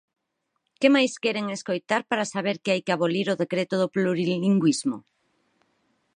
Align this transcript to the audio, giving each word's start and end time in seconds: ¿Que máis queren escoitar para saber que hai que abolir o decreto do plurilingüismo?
¿Que 0.79 0.87
máis 0.95 1.13
queren 1.23 1.47
escoitar 1.57 2.01
para 2.09 2.29
saber 2.33 2.55
que 2.63 2.71
hai 2.73 2.81
que 2.85 2.93
abolir 2.93 3.27
o 3.29 3.39
decreto 3.43 3.75
do 3.81 3.91
plurilingüismo? 3.95 4.97